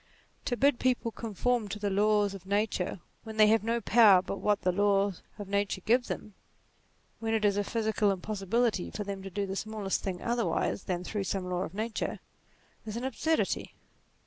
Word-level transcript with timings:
To 0.45 0.57
bid 0.57 0.79
people 0.79 1.11
conform 1.11 1.67
to 1.67 1.77
the 1.77 1.91
laws 1.91 2.33
of 2.33 2.47
nature 2.47 3.01
when 3.23 3.37
they 3.37 3.45
have 3.49 3.63
no 3.63 3.79
power 3.79 4.23
but 4.23 4.37
what 4.39 4.61
the 4.63 4.71
laws 4.71 5.21
of 5.37 5.47
nature 5.47 5.81
give 5.81 6.07
them 6.07 6.33
when 7.19 7.35
it 7.35 7.45
is 7.45 7.55
a 7.55 7.63
physical 7.63 8.09
im 8.09 8.19
possibility 8.19 8.89
for 8.89 9.03
them 9.03 9.21
to 9.21 9.29
do 9.29 9.45
the 9.45 9.55
smallest 9.55 10.01
thing 10.01 10.19
otherwise 10.19 10.85
than 10.85 11.03
through 11.03 11.25
some 11.25 11.45
law 11.47 11.61
of 11.61 11.75
nature, 11.75 12.19
is 12.83 12.97
an 12.97 13.03
absurdity. 13.03 13.75